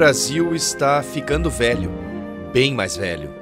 [0.00, 1.90] Brasil está ficando velho,
[2.54, 3.34] bem mais velho.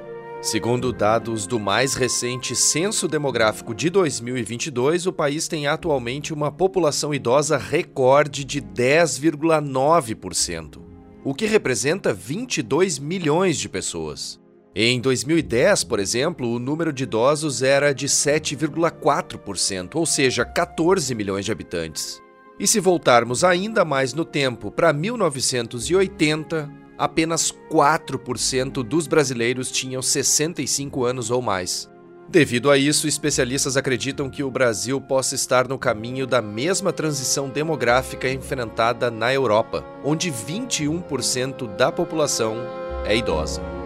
[0.42, 7.14] Segundo dados do mais recente Censo Demográfico de 2022, o país tem atualmente uma população
[7.14, 10.80] idosa recorde de 10,9%,
[11.22, 14.40] o que representa 22 milhões de pessoas.
[14.74, 21.44] Em 2010, por exemplo, o número de idosos era de 7,4%, ou seja, 14 milhões
[21.44, 22.20] de habitantes.
[22.58, 26.68] E se voltarmos ainda mais no tempo para 1980,
[26.98, 31.88] apenas 4% dos brasileiros tinham 65 anos ou mais.
[32.28, 37.48] Devido a isso, especialistas acreditam que o Brasil possa estar no caminho da mesma transição
[37.48, 42.56] demográfica enfrentada na Europa, onde 21% da população
[43.06, 43.77] é idosa.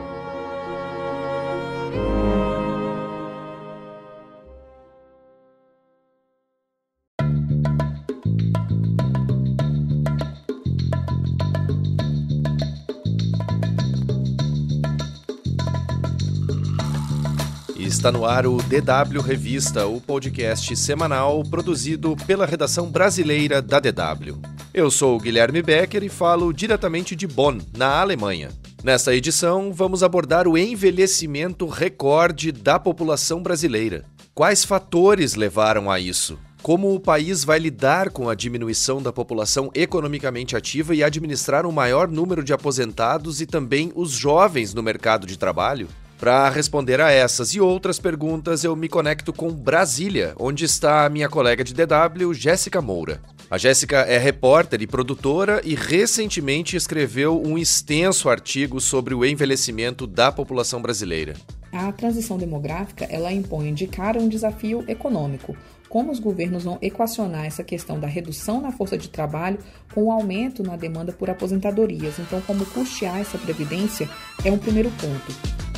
[18.03, 24.41] Está no ar o DW Revista, o podcast semanal produzido pela redação brasileira da DW.
[24.75, 28.49] Eu sou Guilherme Becker e falo diretamente de Bonn, na Alemanha.
[28.83, 34.05] Nesta edição, vamos abordar o envelhecimento recorde da população brasileira.
[34.35, 36.37] Quais fatores levaram a isso?
[36.61, 41.73] Como o país vai lidar com a diminuição da população economicamente ativa e administrar um
[41.73, 45.87] maior número de aposentados e também os jovens no mercado de trabalho?
[46.23, 51.09] Para responder a essas e outras perguntas, eu me conecto com Brasília, onde está a
[51.09, 53.21] minha colega de DW, Jéssica Moura.
[53.51, 60.07] A Jéssica é repórter e produtora e recentemente escreveu um extenso artigo sobre o envelhecimento
[60.07, 61.35] da população brasileira.
[61.73, 65.57] A transição demográfica ela impõe de cara um desafio econômico.
[65.89, 69.59] Como os governos vão equacionar essa questão da redução na força de trabalho
[69.93, 72.21] com o aumento na demanda por aposentadorias?
[72.21, 74.09] Então, como custear essa previdência
[74.45, 75.72] é um primeiro ponto.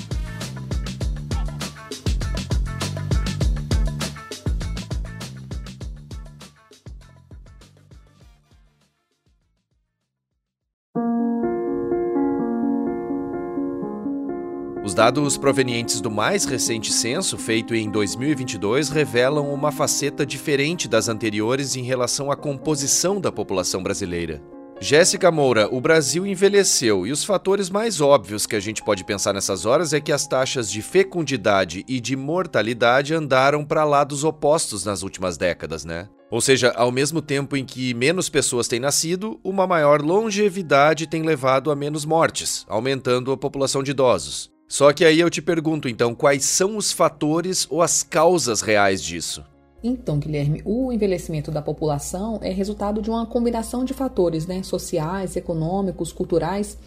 [15.04, 21.76] Dados provenientes do mais recente censo, feito em 2022, revelam uma faceta diferente das anteriores
[21.76, 24.42] em relação à composição da população brasileira.
[24.80, 29.34] Jéssica Moura, o Brasil envelheceu e os fatores mais óbvios que a gente pode pensar
[29.34, 34.86] nessas horas é que as taxas de fecundidade e de mortalidade andaram para lados opostos
[34.86, 36.08] nas últimas décadas, né?
[36.30, 41.22] Ou seja, ao mesmo tempo em que menos pessoas têm nascido, uma maior longevidade tem
[41.22, 44.53] levado a menos mortes, aumentando a população de idosos.
[44.68, 49.02] Só que aí eu te pergunto, então, quais são os fatores ou as causas reais
[49.02, 49.44] disso?
[49.82, 55.36] Então, Guilherme, o envelhecimento da população é resultado de uma combinação de fatores né, sociais,
[55.36, 56.78] econômicos, culturais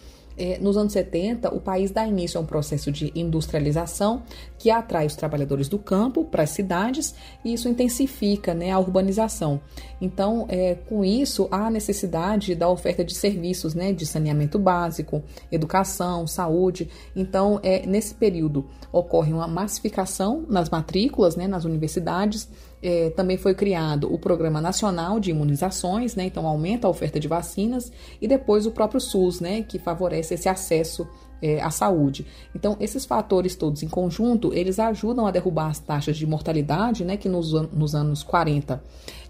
[0.60, 4.22] nos anos 70, o país dá início a um processo de industrialização
[4.58, 9.60] que atrai os trabalhadores do campo para as cidades e isso intensifica né, a urbanização.
[10.00, 16.26] Então, é, com isso, há necessidade da oferta de serviços né, de saneamento básico, educação,
[16.26, 16.88] saúde.
[17.14, 22.48] Então, é, nesse período, ocorre uma massificação nas matrículas, né, nas universidades
[22.82, 27.28] é, também foi criado o Programa Nacional de Imunizações, né, então aumenta a oferta de
[27.28, 31.06] vacinas, e depois o próprio SUS, né, que favorece esse acesso
[31.40, 32.26] é, à saúde.
[32.54, 37.16] Então, esses fatores todos em conjunto, eles ajudam a derrubar as taxas de mortalidade, né,
[37.16, 38.82] que nos, nos anos 40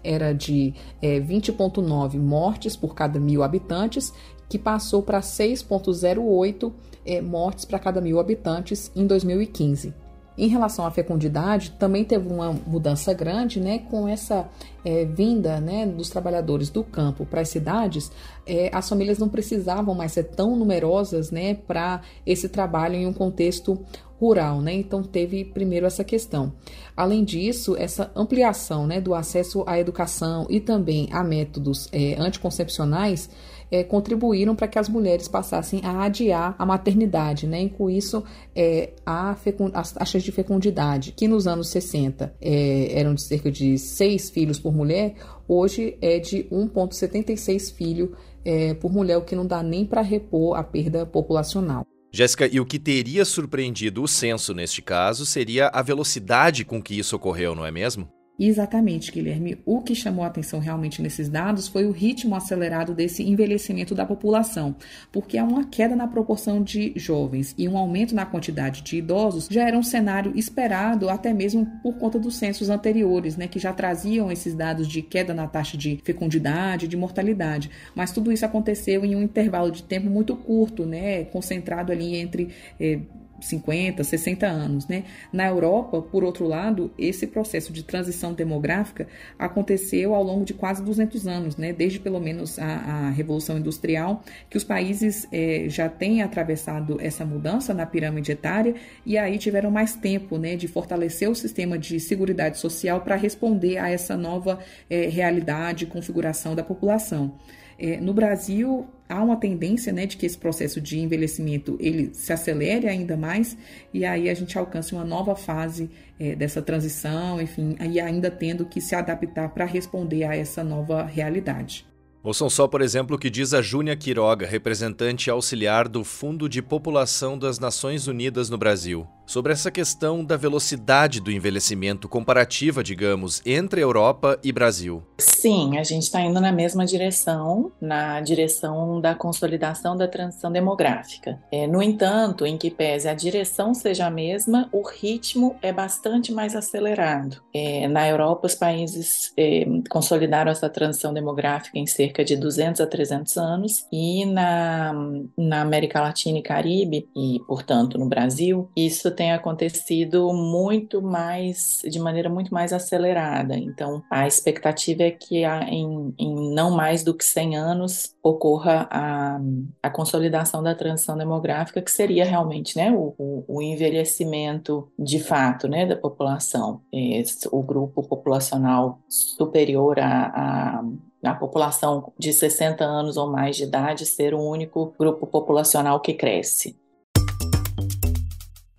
[0.03, 4.13] era de é, 20,9 mortes por cada mil habitantes,
[4.47, 6.71] que passou para 6,08
[7.05, 9.93] é, mortes para cada mil habitantes em 2015.
[10.39, 14.49] Em relação à fecundidade, também teve uma mudança grande, né, com essa
[14.85, 18.09] é, vinda, né, dos trabalhadores do campo para as cidades.
[18.47, 23.11] É, as famílias não precisavam mais ser tão numerosas, né, para esse trabalho em um
[23.11, 23.77] contexto
[24.19, 24.73] rural, né?
[24.73, 26.53] Então teve primeiro essa questão.
[26.95, 33.29] Além disso, essa ampliação, né, do acesso à educação e também a métodos é, anticoncepcionais
[33.71, 37.63] é, contribuíram para que as mulheres passassem a adiar a maternidade, né?
[37.63, 38.23] E com isso,
[38.53, 39.37] é, a
[39.73, 44.59] as taxas de fecundidade, que nos anos 60 é, eram de cerca de seis filhos
[44.59, 45.15] por mulher,
[45.47, 50.57] hoje é de 1,76 filho é, por mulher, o que não dá nem para repor
[50.57, 51.85] a perda populacional.
[52.11, 56.97] Jéssica, e o que teria surpreendido o censo neste caso seria a velocidade com que
[56.97, 58.18] isso ocorreu, não é mesmo?
[58.39, 59.57] Exatamente, Guilherme.
[59.65, 64.05] O que chamou a atenção realmente nesses dados foi o ritmo acelerado desse envelhecimento da
[64.05, 64.77] população,
[65.11, 69.49] porque há uma queda na proporção de jovens e um aumento na quantidade de idosos
[69.51, 73.73] já era um cenário esperado até mesmo por conta dos censos anteriores, né, que já
[73.73, 77.69] traziam esses dados de queda na taxa de fecundidade, de mortalidade.
[77.93, 82.49] Mas tudo isso aconteceu em um intervalo de tempo muito curto, né, concentrado ali entre
[82.79, 82.99] eh,
[83.41, 85.03] 50, 60 anos, né?
[85.31, 89.07] Na Europa, por outro lado, esse processo de transição demográfica
[89.37, 91.73] aconteceu ao longo de quase 200 anos, né?
[91.73, 97.25] Desde pelo menos a, a Revolução Industrial, que os países eh, já têm atravessado essa
[97.25, 98.75] mudança na pirâmide etária
[99.05, 103.77] e aí tiveram mais tempo, né, de fortalecer o sistema de seguridade social para responder
[103.77, 104.59] a essa nova
[104.89, 107.33] eh, realidade configuração da população.
[107.79, 112.33] É, no Brasil, há uma tendência né, de que esse processo de envelhecimento ele se
[112.33, 113.57] acelere ainda mais
[113.93, 115.89] e aí a gente alcance uma nova fase
[116.19, 121.03] é, dessa transição, enfim, e ainda tendo que se adaptar para responder a essa nova
[121.03, 121.87] realidade.
[122.21, 126.61] Ouçam só, por exemplo, o que diz a Júnia Quiroga, representante auxiliar do Fundo de
[126.61, 133.43] População das Nações Unidas no Brasil sobre essa questão da velocidade do envelhecimento comparativa, digamos,
[133.45, 135.03] entre Europa e Brasil.
[135.19, 141.39] Sim, a gente está indo na mesma direção, na direção da consolidação da transição demográfica.
[141.51, 146.31] É, no entanto, em que pese a direção seja a mesma, o ritmo é bastante
[146.31, 147.39] mais acelerado.
[147.53, 152.87] É, na Europa, os países é, consolidaram essa transição demográfica em cerca de 200 a
[152.87, 154.91] 300 anos, e na,
[155.37, 161.99] na América Latina e Caribe, e portanto no Brasil, isso tem acontecido muito mais, de
[161.99, 163.57] maneira muito mais acelerada.
[163.57, 169.37] Então, a expectativa é que em, em não mais do que 100 anos ocorra a,
[169.83, 175.85] a consolidação da transição demográfica, que seria realmente né, o, o envelhecimento de fato né,
[175.85, 176.79] da população.
[176.89, 180.83] Esse, o grupo populacional superior a, a
[181.21, 186.13] a população de 60 anos ou mais de idade ser o único grupo populacional que
[186.13, 186.79] cresce.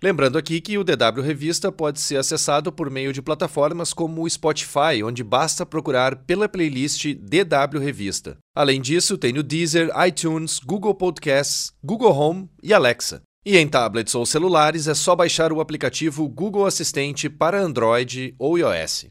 [0.03, 4.29] Lembrando aqui que o DW Revista pode ser acessado por meio de plataformas como o
[4.29, 8.35] Spotify, onde basta procurar pela playlist DW Revista.
[8.55, 13.21] Além disso, tem o Deezer, iTunes, Google Podcasts, Google Home e Alexa.
[13.45, 18.57] E em tablets ou celulares é só baixar o aplicativo Google Assistente para Android ou
[18.57, 19.05] iOS.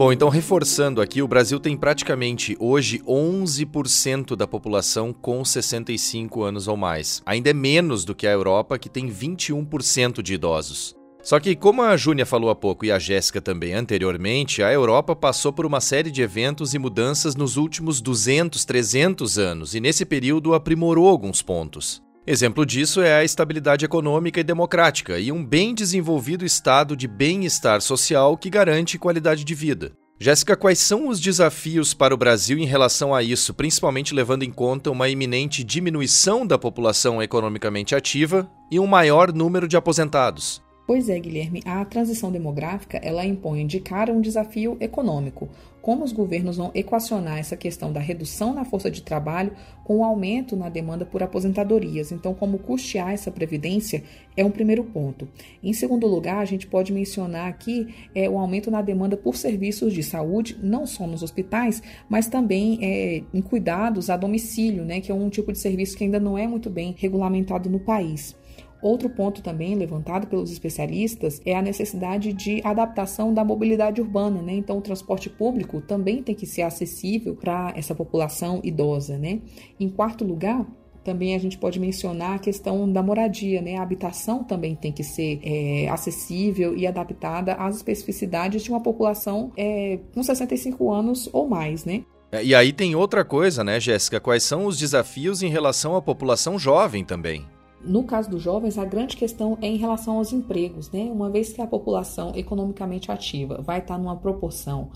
[0.00, 6.68] Bom, então reforçando aqui, o Brasil tem praticamente hoje 11% da população com 65 anos
[6.68, 7.20] ou mais.
[7.26, 10.94] Ainda é menos do que a Europa, que tem 21% de idosos.
[11.22, 15.14] Só que, como a Júnia falou há pouco e a Jéssica também anteriormente, a Europa
[15.14, 20.06] passou por uma série de eventos e mudanças nos últimos 200, 300 anos e nesse
[20.06, 22.02] período aprimorou alguns pontos.
[22.26, 27.80] Exemplo disso é a estabilidade econômica e democrática e um bem desenvolvido estado de bem-estar
[27.80, 29.92] social que garante qualidade de vida.
[30.22, 34.50] Jéssica, quais são os desafios para o Brasil em relação a isso, principalmente levando em
[34.50, 40.62] conta uma iminente diminuição da população economicamente ativa e um maior número de aposentados?
[40.90, 45.48] Pois é, Guilherme, a transição demográfica ela impõe de cara um desafio econômico.
[45.80, 49.52] Como os governos vão equacionar essa questão da redução na força de trabalho
[49.84, 52.10] com o aumento na demanda por aposentadorias?
[52.10, 54.02] Então, como custear essa previdência
[54.36, 55.28] é um primeiro ponto.
[55.62, 59.94] Em segundo lugar, a gente pode mencionar aqui é, o aumento na demanda por serviços
[59.94, 65.12] de saúde, não só nos hospitais, mas também é, em cuidados a domicílio, né, que
[65.12, 68.39] é um tipo de serviço que ainda não é muito bem regulamentado no país.
[68.82, 74.54] Outro ponto também levantado pelos especialistas é a necessidade de adaptação da mobilidade urbana, né?
[74.54, 79.40] Então, o transporte público também tem que ser acessível para essa população idosa, né?
[79.78, 80.66] Em quarto lugar,
[81.04, 83.76] também a gente pode mencionar a questão da moradia, né?
[83.76, 89.52] A habitação também tem que ser é, acessível e adaptada às especificidades de uma população
[89.56, 92.04] é, com 65 anos ou mais, né?
[92.32, 94.20] É, e aí tem outra coisa, né, Jéssica?
[94.20, 97.44] Quais são os desafios em relação à população jovem também?
[97.82, 101.10] No caso dos jovens, a grande questão é em relação aos empregos, né?
[101.10, 104.90] Uma vez que a população economicamente ativa vai estar numa proporção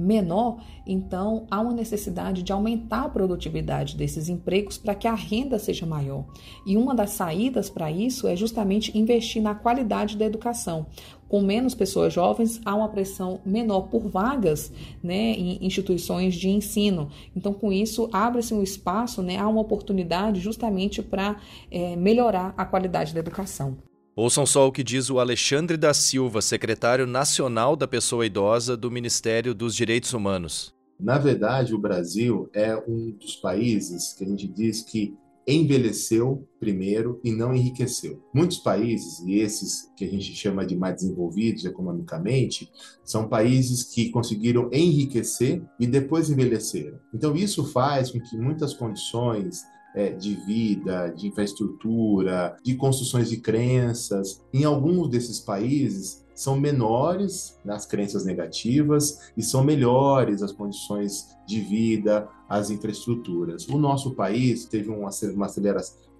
[0.00, 5.58] menor, então há uma necessidade de aumentar a produtividade desses empregos para que a renda
[5.58, 6.24] seja maior.
[6.66, 10.86] E uma das saídas para isso é justamente investir na qualidade da educação.
[11.30, 17.08] Com menos pessoas jovens, há uma pressão menor por vagas né, em instituições de ensino.
[17.36, 22.64] Então, com isso, abre-se um espaço, né, há uma oportunidade justamente para é, melhorar a
[22.64, 23.78] qualidade da educação.
[24.16, 28.90] Ouçam só o que diz o Alexandre da Silva, secretário nacional da pessoa idosa do
[28.90, 30.74] Ministério dos Direitos Humanos.
[30.98, 35.16] Na verdade, o Brasil é um dos países que a gente diz que
[35.50, 38.22] envelheceu primeiro e não enriqueceu.
[38.32, 42.70] Muitos países, e esses que a gente chama de mais desenvolvidos economicamente,
[43.04, 46.98] são países que conseguiram enriquecer e depois envelheceram.
[47.14, 49.64] Então, isso faz com que muitas condições
[49.94, 57.58] é, de vida, de infraestrutura, de construções de crenças, em alguns desses países são menores
[57.62, 63.68] nas crenças negativas e são melhores as condições de vida, as infraestruturas.
[63.68, 65.10] O nosso país teve uma,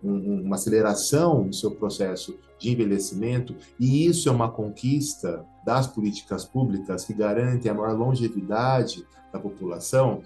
[0.02, 7.06] uma, aceleração, no seu processo de envelhecimento, e isso é uma conquista das políticas públicas
[7.06, 10.20] que garantem a maior longevidade da população.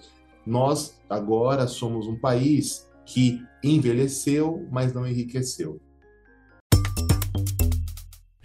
[0.44, 5.80] Nós agora somos um país que envelheceu, mas não enriqueceu.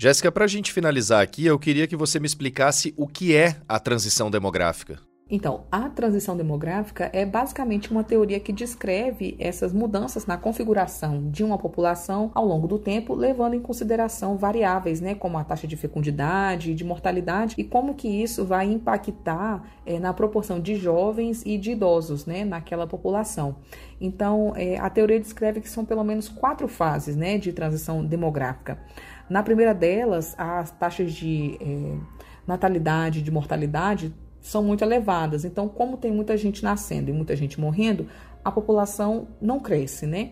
[0.02, 3.58] Jéssica, para a gente finalizar aqui, eu queria que você me explicasse o que é
[3.68, 4.98] a transição demográfica.
[5.30, 11.44] Então, a transição demográfica é basicamente uma teoria que descreve essas mudanças na configuração de
[11.44, 15.76] uma população ao longo do tempo, levando em consideração variáveis, né, como a taxa de
[15.76, 21.58] fecundidade, de mortalidade e como que isso vai impactar é, na proporção de jovens e
[21.58, 23.58] de idosos, né, naquela população.
[24.02, 28.80] Então, é, a teoria descreve que são pelo menos quatro fases, né, de transição demográfica.
[29.30, 31.98] Na primeira delas, as taxas de é,
[32.48, 35.46] natalidade, de mortalidade são muito elevadas.
[35.46, 38.08] Então, como tem muita gente nascendo e muita gente morrendo,
[38.44, 40.32] a população não cresce, né?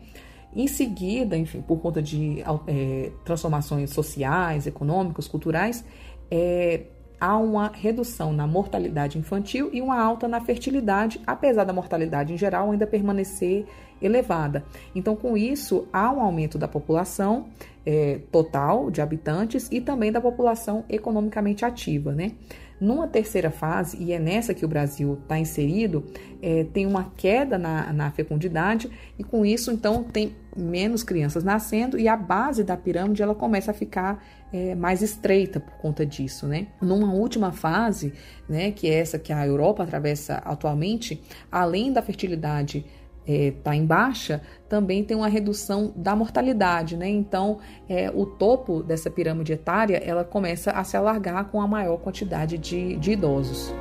[0.55, 5.85] Em seguida, enfim, por conta de é, transformações sociais, econômicas, culturais,
[6.31, 6.85] é,
[7.19, 12.37] há uma redução na mortalidade infantil e uma alta na fertilidade, apesar da mortalidade em
[12.37, 13.65] geral ainda permanecer
[14.01, 14.63] elevada.
[14.95, 17.47] Então, com isso, há um aumento da população
[17.85, 22.33] é, total de habitantes e também da população economicamente ativa, né?
[22.79, 26.05] Numa terceira fase, e é nessa que o Brasil está inserido,
[26.41, 31.99] é, tem uma queda na, na fecundidade e com isso, então, tem menos crianças nascendo
[31.99, 36.47] e a base da pirâmide ela começa a ficar é, mais estreita por conta disso,
[36.47, 36.67] né?
[36.81, 38.13] Numa última fase,
[38.47, 42.85] né, que é essa que a Europa atravessa atualmente, além da fertilidade
[43.27, 47.09] está é, tá em baixa, também tem uma redução da mortalidade, né?
[47.09, 51.97] Então, é, o topo dessa pirâmide etária ela começa a se alargar com a maior
[51.97, 53.73] quantidade de, de idosos.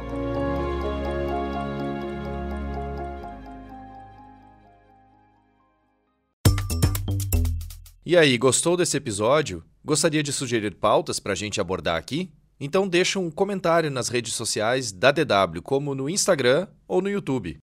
[8.05, 9.65] E aí, gostou desse episódio?
[9.85, 12.33] Gostaria de sugerir pautas para a gente abordar aqui?
[12.59, 17.59] Então deixa um comentário nas redes sociais da DW, como no Instagram ou no YouTube.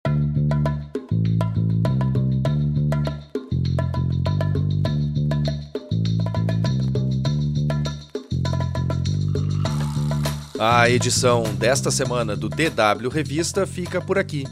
[10.64, 14.44] A edição desta semana do DW Revista fica por aqui.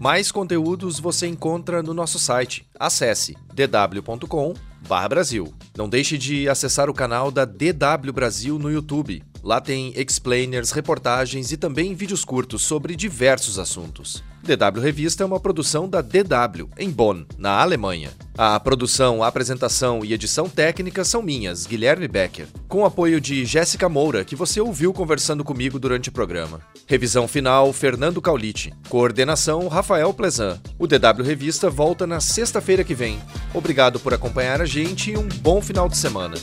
[0.00, 2.66] Mais conteúdos você encontra no nosso site.
[2.76, 5.54] Acesse dw.com/brasil.
[5.78, 9.22] Não deixe de acessar o canal da DW Brasil no YouTube.
[9.42, 14.22] Lá tem explainers, reportagens e também vídeos curtos sobre diversos assuntos.
[14.42, 18.10] DW Revista é uma produção da DW, em Bonn, na Alemanha.
[18.38, 23.88] A produção, a apresentação e edição técnica são minhas, Guilherme Becker, com apoio de Jéssica
[23.88, 26.60] Moura, que você ouviu conversando comigo durante o programa.
[26.86, 28.72] Revisão final, Fernando Caulite.
[28.88, 30.60] Coordenação, Rafael Plezan.
[30.78, 33.20] O DW Revista volta na sexta-feira que vem.
[33.52, 36.34] Obrigado por acompanhar a gente e um bom final de semana.